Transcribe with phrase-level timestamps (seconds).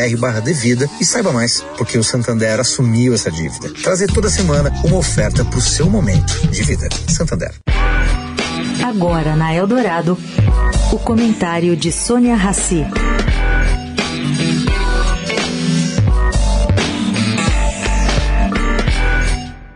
[0.00, 3.70] santander.com.br/devida e saiba mais, porque o Santander Santander assumiu essa dívida.
[3.82, 6.88] Trazer toda semana uma oferta para o seu momento de vida.
[7.08, 7.52] Santander.
[8.84, 10.18] Agora na Eldorado,
[10.92, 12.86] o comentário de Sônia Rassi.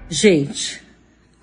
[0.09, 0.81] Gente,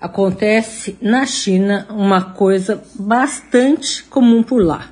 [0.00, 4.88] acontece na China uma coisa bastante comum por lá.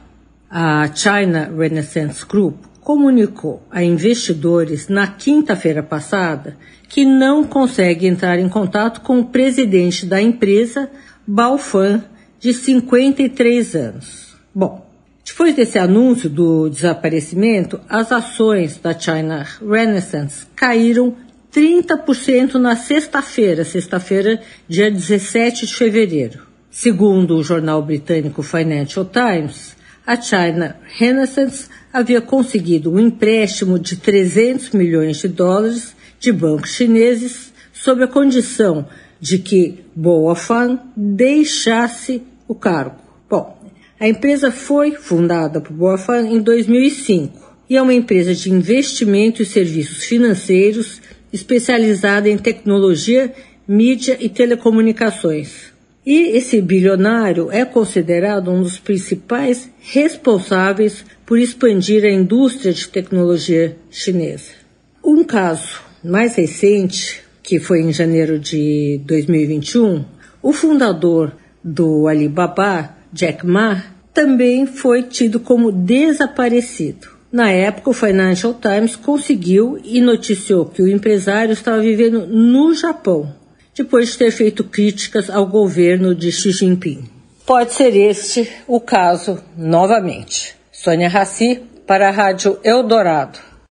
[0.51, 6.57] A China Renaissance Group comunicou a investidores na quinta-feira passada
[6.89, 10.91] que não consegue entrar em contato com o presidente da empresa,
[11.27, 12.05] Baofan,
[12.41, 14.36] de 53 anos.
[14.55, 14.91] Bom,
[15.25, 21.14] depois desse anúncio do desaparecimento, as ações da China Renaissance caíram
[21.55, 26.42] 30% na sexta-feira, sexta-feira, dia 17 de fevereiro.
[26.70, 34.70] Segundo o jornal britânico Financial Times, a China Renaissance havia conseguido um empréstimo de 300
[34.70, 38.87] milhões de dólares de bancos chineses sob a condição
[39.20, 42.97] de que Boafan deixasse o cargo.
[43.29, 43.59] Bom,
[43.98, 49.47] a empresa foi fundada por Boafan em 2005 e é uma empresa de investimento e
[49.47, 51.01] serviços financeiros
[51.33, 53.33] especializada em tecnologia,
[53.69, 55.73] mídia e telecomunicações.
[56.11, 63.77] E esse bilionário é considerado um dos principais responsáveis por expandir a indústria de tecnologia
[63.92, 64.50] chinesa.
[65.05, 70.05] Um caso mais recente, que foi em janeiro de 2021,
[70.42, 73.80] o fundador do Alibaba, Jack Ma,
[74.12, 77.06] também foi tido como desaparecido.
[77.30, 83.33] Na época, o Financial Times conseguiu e noticiou que o empresário estava vivendo no Japão,
[83.75, 87.08] depois de ter feito críticas ao governo de Xi Jinping.
[87.47, 90.55] Pode ser este o caso novamente.
[90.70, 93.49] Sônia Raci, para a Rádio Eldorado.